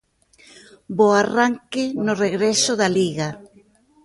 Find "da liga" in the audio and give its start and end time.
2.81-3.29